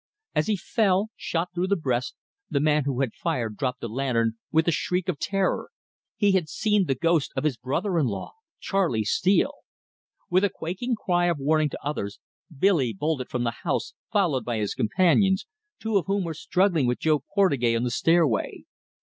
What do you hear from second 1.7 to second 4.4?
breast, the man who had fired dropped the lantern